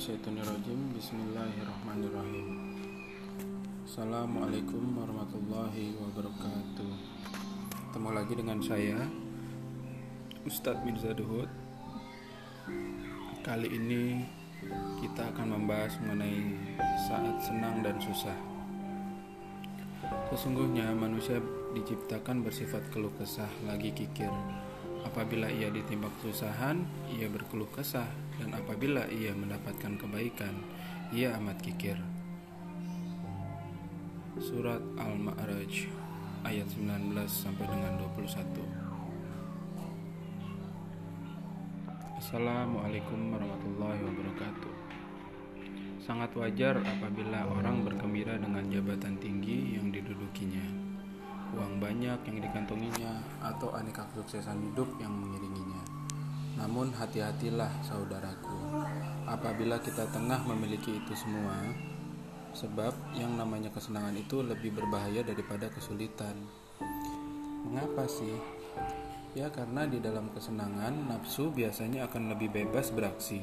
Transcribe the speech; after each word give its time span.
minasyaitonirrajim. 0.00 0.96
Bismillahirrahmanirrahim. 0.96 2.48
Assalamualaikum 3.84 4.96
warahmatullahi 4.96 5.92
wabarakatuh. 5.92 6.92
Ketemu 7.68 8.08
lagi 8.08 8.32
dengan 8.32 8.58
saya 8.64 8.96
Ustadz 10.48 10.80
Mirza 10.88 11.12
Duhud 11.12 11.52
Kali 13.44 13.68
ini 13.68 14.24
kita 15.04 15.36
akan 15.36 15.60
membahas 15.60 15.92
mengenai 16.00 16.48
saat 17.04 17.36
senang 17.44 17.84
dan 17.84 18.00
susah. 18.00 18.40
Sesungguhnya 20.32 20.96
manusia 20.96 21.44
diciptakan 21.76 22.40
bersifat 22.40 22.88
keluh 22.88 23.12
kesah 23.20 23.52
lagi 23.68 23.92
kikir 23.92 24.32
Apabila 25.00 25.48
ia 25.48 25.72
ditimpa 25.72 26.12
kesusahan, 26.20 26.84
ia 27.08 27.24
berkeluh 27.32 27.68
kesah, 27.72 28.08
dan 28.36 28.52
apabila 28.52 29.08
ia 29.08 29.32
mendapatkan 29.32 29.96
kebaikan, 29.96 30.52
ia 31.08 31.32
amat 31.40 31.56
kikir. 31.64 31.96
Surat 34.36 34.80
Al-Ma'raj 35.00 35.88
ayat 36.44 36.68
19 36.68 37.16
sampai 37.28 37.64
dengan 37.64 37.96
21. 38.12 38.60
Assalamualaikum 42.20 43.32
warahmatullahi 43.32 44.00
wabarakatuh. 44.04 44.74
Sangat 46.04 46.32
wajar 46.36 46.76
apabila 46.80 47.48
orang 47.48 47.88
bergembira 47.88 48.36
dengan 48.36 48.68
jabatan 48.68 49.16
tinggi 49.16 49.80
yang 49.80 49.88
didudukinya 49.88 50.89
uang 51.54 51.82
banyak 51.82 52.18
yang 52.26 52.38
dikantonginya, 52.38 53.12
atau 53.42 53.74
aneka 53.74 54.06
kesuksesan 54.14 54.70
hidup 54.70 54.86
yang 55.02 55.10
mengiringinya. 55.10 55.82
Namun 56.60 56.92
hati-hatilah 56.94 57.70
saudaraku, 57.82 58.58
apabila 59.24 59.80
kita 59.80 60.06
tengah 60.12 60.44
memiliki 60.44 61.00
itu 61.00 61.14
semua, 61.16 61.56
sebab 62.54 62.92
yang 63.16 63.34
namanya 63.38 63.70
kesenangan 63.72 64.14
itu 64.18 64.42
lebih 64.42 64.74
berbahaya 64.74 65.24
daripada 65.24 65.70
kesulitan. 65.72 66.34
Mengapa 67.66 68.06
sih? 68.06 68.34
Ya 69.34 69.46
karena 69.48 69.86
di 69.86 70.02
dalam 70.02 70.28
kesenangan, 70.34 71.06
nafsu 71.06 71.54
biasanya 71.54 72.10
akan 72.10 72.34
lebih 72.34 72.50
bebas 72.50 72.90
beraksi. 72.90 73.40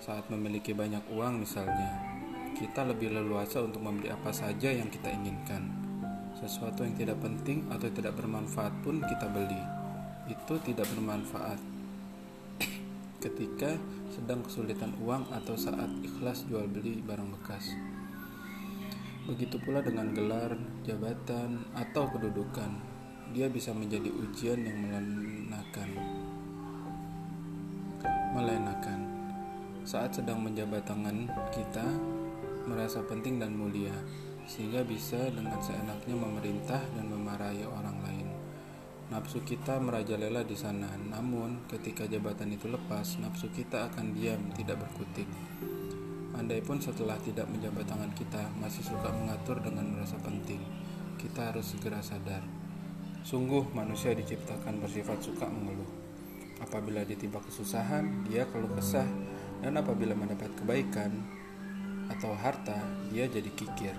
Saat 0.00 0.32
memiliki 0.32 0.72
banyak 0.72 1.12
uang 1.12 1.44
misalnya, 1.44 2.00
kita 2.56 2.88
lebih 2.88 3.12
leluasa 3.12 3.60
untuk 3.60 3.84
membeli 3.84 4.08
apa 4.08 4.32
saja 4.32 4.72
yang 4.72 4.88
kita 4.88 5.12
inginkan 5.12 5.79
sesuatu 6.40 6.88
yang 6.88 6.96
tidak 6.96 7.20
penting 7.20 7.68
atau 7.68 7.92
tidak 7.92 8.16
bermanfaat 8.16 8.72
pun 8.80 9.04
kita 9.04 9.28
beli. 9.28 9.60
Itu 10.32 10.56
tidak 10.64 10.88
bermanfaat. 10.96 11.60
Ketika 13.24 13.76
sedang 14.08 14.40
kesulitan 14.40 14.96
uang 15.04 15.28
atau 15.36 15.54
saat 15.54 15.92
ikhlas 16.00 16.48
jual 16.48 16.64
beli 16.64 17.04
barang 17.04 17.28
bekas. 17.36 17.76
Begitu 19.28 19.60
pula 19.60 19.84
dengan 19.84 20.10
gelar, 20.16 20.56
jabatan, 20.82 21.68
atau 21.76 22.08
kedudukan. 22.08 22.72
Dia 23.30 23.46
bisa 23.46 23.70
menjadi 23.70 24.10
ujian 24.10 24.58
yang 24.64 24.78
melenakan. 24.80 25.90
Melenakan. 28.34 29.00
Saat 29.86 30.18
sedang 30.18 30.42
menjabat 30.42 30.82
tangan, 30.88 31.30
kita 31.52 31.86
merasa 32.66 33.04
penting 33.06 33.38
dan 33.38 33.54
mulia 33.54 33.94
sehingga 34.46 34.86
bisa 34.86 35.18
dengan 35.32 35.58
seenaknya 35.60 36.16
memerintah 36.16 36.80
dan 36.96 37.06
memarahi 37.10 37.64
orang 37.66 37.98
lain. 38.04 38.28
Nafsu 39.10 39.42
kita 39.42 39.82
merajalela 39.82 40.46
di 40.46 40.54
sana, 40.54 40.86
namun 40.94 41.66
ketika 41.66 42.06
jabatan 42.06 42.54
itu 42.54 42.70
lepas, 42.70 43.18
nafsu 43.18 43.50
kita 43.50 43.90
akan 43.90 44.14
diam, 44.14 44.38
tidak 44.54 44.78
berkutik. 44.78 45.26
Andai 46.38 46.62
pun 46.62 46.78
setelah 46.78 47.18
tidak 47.18 47.50
menjabat 47.50 47.90
tangan 47.90 48.14
kita 48.14 48.46
masih 48.62 48.86
suka 48.86 49.10
mengatur 49.10 49.58
dengan 49.58 49.98
merasa 49.98 50.14
penting, 50.22 50.62
kita 51.18 51.50
harus 51.50 51.74
segera 51.74 51.98
sadar. 51.98 52.46
Sungguh 53.26 53.66
manusia 53.74 54.14
diciptakan 54.14 54.78
bersifat 54.78 55.20
suka 55.26 55.44
mengeluh. 55.50 55.90
Apabila 56.62 57.02
ditimpa 57.02 57.42
kesusahan, 57.42 58.24
dia 58.30 58.46
keluh 58.48 58.70
kesah, 58.78 59.10
dan 59.58 59.74
apabila 59.74 60.14
mendapat 60.14 60.54
kebaikan 60.54 61.10
atau 62.14 62.30
harta, 62.38 62.78
dia 63.10 63.26
jadi 63.26 63.50
kikir. 63.58 63.92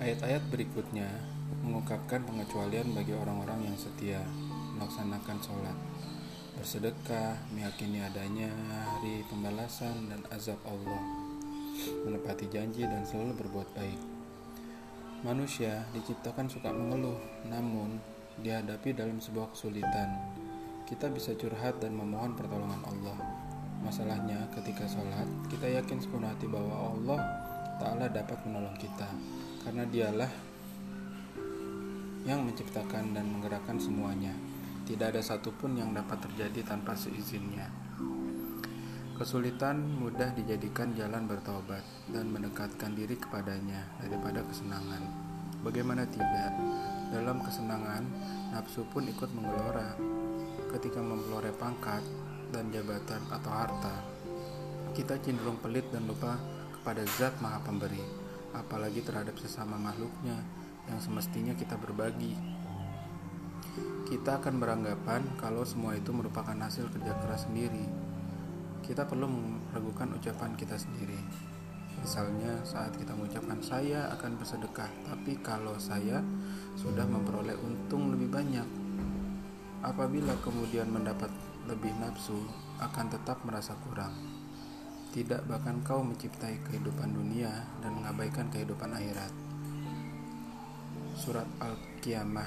Ayat-ayat 0.00 0.40
berikutnya 0.48 1.04
mengungkapkan 1.60 2.24
pengecualian 2.24 2.96
bagi 2.96 3.12
orang-orang 3.12 3.68
yang 3.68 3.76
setia 3.76 4.24
melaksanakan 4.72 5.36
sholat, 5.44 5.76
bersedekah, 6.56 7.36
meyakini 7.52 8.00
adanya 8.00 8.48
hari 8.64 9.20
pembalasan 9.28 10.08
dan 10.08 10.24
azab 10.32 10.56
Allah, 10.64 11.04
menepati 12.08 12.48
janji 12.48 12.88
dan 12.88 13.04
selalu 13.04 13.44
berbuat 13.44 13.76
baik. 13.76 14.00
Manusia 15.20 15.84
diciptakan 15.92 16.48
suka 16.48 16.72
mengeluh, 16.72 17.20
namun 17.52 18.00
dihadapi 18.40 18.96
dalam 18.96 19.20
sebuah 19.20 19.52
kesulitan. 19.52 20.16
Kita 20.88 21.12
bisa 21.12 21.36
curhat 21.36 21.76
dan 21.84 21.92
memohon 21.92 22.40
pertolongan 22.40 22.80
Allah. 22.88 23.20
Masalahnya 23.84 24.48
ketika 24.56 24.88
sholat, 24.88 25.28
kita 25.52 25.68
yakin 25.68 26.00
sepenuh 26.00 26.32
hati 26.32 26.48
bahwa 26.48 26.88
Allah 26.96 27.20
Ta'ala 27.80 28.12
dapat 28.12 28.44
menolong 28.44 28.76
kita 28.76 29.08
karena 29.64 29.88
dialah 29.88 30.28
yang 32.28 32.44
menciptakan 32.44 33.16
dan 33.16 33.24
menggerakkan 33.24 33.80
semuanya. 33.80 34.36
Tidak 34.84 35.16
ada 35.16 35.24
satupun 35.24 35.80
yang 35.80 35.96
dapat 35.96 36.20
terjadi 36.28 36.60
tanpa 36.76 36.92
seizinnya. 36.92 37.72
Kesulitan 39.16 39.80
mudah 39.96 40.28
dijadikan 40.36 40.92
jalan 40.92 41.24
bertobat 41.24 41.80
dan 42.12 42.28
mendekatkan 42.28 42.92
diri 42.92 43.16
kepadanya 43.16 43.88
daripada 44.00 44.44
kesenangan. 44.44 45.00
Bagaimana 45.64 46.04
tidak? 46.08 46.52
Dalam 47.12 47.40
kesenangan, 47.44 48.04
nafsu 48.52 48.84
pun 48.92 49.08
ikut 49.08 49.28
menggelora. 49.32 49.96
Ketika 50.72 51.00
memperoleh 51.00 51.52
pangkat 51.56 52.04
dan 52.52 52.68
jabatan 52.72 53.20
atau 53.28 53.50
harta, 53.52 53.96
kita 54.96 55.16
cenderung 55.20 55.60
pelit 55.60 55.84
dan 55.92 56.08
lupa 56.08 56.36
kepada 56.80 57.04
zat 57.20 57.36
maha 57.44 57.60
pemberi 57.60 58.00
apalagi 58.56 59.04
terhadap 59.04 59.36
sesama 59.38 59.76
makhluknya 59.76 60.34
yang 60.88 60.98
semestinya 60.98 61.54
kita 61.54 61.78
berbagi. 61.78 62.34
Kita 64.10 64.42
akan 64.42 64.58
beranggapan 64.58 65.22
kalau 65.38 65.62
semua 65.62 65.94
itu 65.94 66.10
merupakan 66.10 66.56
hasil 66.56 66.90
kerja 66.90 67.14
keras 67.22 67.46
sendiri. 67.46 67.86
Kita 68.82 69.06
perlu 69.06 69.30
meragukan 69.30 70.18
ucapan 70.18 70.58
kita 70.58 70.74
sendiri. 70.74 71.20
Misalnya 72.00 72.58
saat 72.66 72.96
kita 72.98 73.14
mengucapkan 73.14 73.60
saya 73.62 74.10
akan 74.18 74.40
bersedekah, 74.40 74.90
tapi 75.06 75.38
kalau 75.44 75.78
saya 75.78 76.24
sudah 76.74 77.06
memperoleh 77.06 77.54
untung 77.60 78.10
lebih 78.10 78.34
banyak, 78.34 78.66
apabila 79.84 80.34
kemudian 80.42 80.90
mendapat 80.90 81.30
lebih 81.68 81.92
nafsu, 82.02 82.40
akan 82.82 83.06
tetap 83.14 83.38
merasa 83.46 83.76
kurang. 83.86 84.16
Tidak 85.10 85.42
bahkan 85.50 85.82
kau 85.82 86.06
menciptai 86.06 86.54
kehidupan 86.70 87.10
dunia 87.10 87.50
dan 87.82 87.98
mengabaikan 87.98 88.46
kehidupan 88.46 88.94
akhirat. 88.94 89.34
Surat 91.18 91.50
Al-Qiyamah 91.58 92.46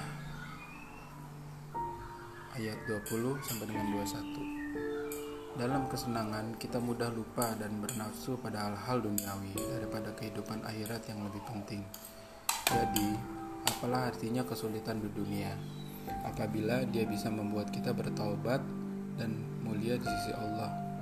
ayat 2.55 2.79
20 2.87 3.35
sampai 3.43 3.67
dengan 3.67 3.87
21. 3.99 5.59
Dalam 5.59 5.91
kesenangan 5.91 6.55
kita 6.55 6.79
mudah 6.79 7.11
lupa 7.11 7.51
dan 7.59 7.83
bernafsu 7.83 8.39
pada 8.39 8.71
hal-hal 8.71 9.11
duniawi 9.11 9.59
daripada 9.59 10.15
kehidupan 10.15 10.63
akhirat 10.63 11.03
yang 11.11 11.19
lebih 11.27 11.43
penting. 11.43 11.83
Jadi, 12.71 13.11
apalah 13.67 14.07
artinya 14.07 14.47
kesulitan 14.47 15.03
di 15.03 15.11
dunia 15.11 15.51
apabila 16.23 16.87
dia 16.87 17.03
bisa 17.03 17.27
membuat 17.27 17.75
kita 17.75 17.91
bertaubat 17.91 18.63
dan 19.19 19.35
mulia 19.59 19.99
di 19.99 20.07
sisi 20.07 20.31
Allah 20.31 20.92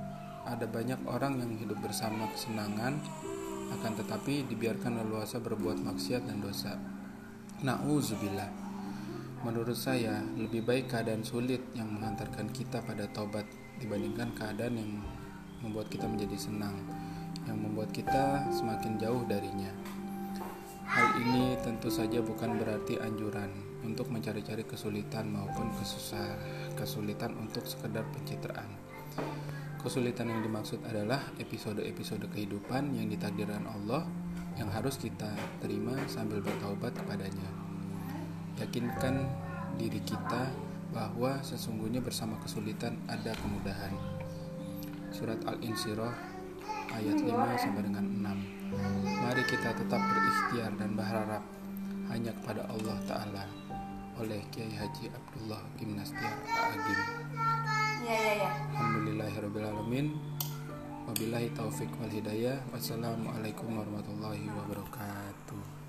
ada 0.46 0.66
banyak 0.66 0.98
orang 1.06 1.38
yang 1.38 1.52
hidup 1.58 1.78
bersama 1.78 2.26
kesenangan 2.34 2.98
akan 3.72 3.92
tetapi 3.98 4.44
dibiarkan 4.50 5.00
leluasa 5.06 5.40
berbuat 5.40 5.80
maksiat 5.80 6.28
dan 6.28 6.42
dosa. 6.42 6.76
Nauzubillah. 7.62 8.50
Menurut 9.42 9.74
saya, 9.74 10.22
lebih 10.38 10.62
baik 10.62 10.90
keadaan 10.90 11.26
sulit 11.26 11.62
yang 11.74 11.90
mengantarkan 11.90 12.50
kita 12.54 12.78
pada 12.82 13.10
taubat 13.10 13.42
dibandingkan 13.82 14.30
keadaan 14.38 14.78
yang 14.78 14.90
membuat 15.62 15.90
kita 15.90 16.06
menjadi 16.06 16.38
senang, 16.38 16.78
yang 17.46 17.58
membuat 17.58 17.90
kita 17.90 18.46
semakin 18.54 18.98
jauh 19.02 19.22
darinya. 19.26 19.70
Hal 20.86 21.18
ini 21.24 21.56
tentu 21.64 21.90
saja 21.90 22.20
bukan 22.22 22.60
berarti 22.60 23.00
anjuran 23.00 23.50
untuk 23.82 24.12
mencari-cari 24.12 24.62
kesulitan 24.62 25.32
maupun 25.32 25.74
kesusah, 25.80 26.38
kesulitan 26.78 27.34
untuk 27.38 27.66
sekedar 27.66 28.06
pencitraan. 28.14 28.70
Kesulitan 29.82 30.30
yang 30.30 30.46
dimaksud 30.46 30.78
adalah 30.86 31.18
episode-episode 31.42 32.30
kehidupan 32.30 32.94
yang 32.94 33.10
ditakdirkan 33.10 33.66
Allah 33.66 34.06
yang 34.54 34.70
harus 34.70 34.94
kita 34.94 35.26
terima 35.58 35.98
sambil 36.06 36.38
bertaubat 36.38 36.94
kepadanya. 36.94 37.50
Yakinkan 38.62 39.26
diri 39.82 39.98
kita 40.06 40.54
bahwa 40.94 41.42
sesungguhnya 41.42 41.98
bersama 41.98 42.38
kesulitan 42.38 42.94
ada 43.10 43.34
kemudahan. 43.42 43.90
Surat 45.10 45.42
Al-Insyirah 45.50 46.14
ayat 46.94 47.18
5 47.18 47.34
sampai 47.58 47.82
dengan 47.82 48.06
6. 48.06 49.02
Mari 49.02 49.42
kita 49.50 49.74
tetap 49.74 49.98
berikhtiar 49.98 50.70
dan 50.78 50.94
berharap 50.94 51.42
hanya 52.06 52.30
kepada 52.38 52.70
Allah 52.70 52.96
Ta'ala 53.10 53.44
oleh 54.22 54.46
Kiai 54.54 54.70
Haji 54.78 55.10
Abdullah 55.10 55.62
Gimnastia 55.74 56.30
Agim. 56.70 57.00
Iya. 58.02 58.18
iya, 58.18 58.32
iya. 58.34 58.50
Alhamdulillahirobbilalamin. 58.74 60.06
Wabillahi 61.06 61.48
taufik 61.54 61.90
wal 62.02 62.10
hidayah. 62.10 62.58
Wassalamualaikum 62.74 63.78
warahmatullahi 63.78 64.46
wabarakatuh. 64.50 65.81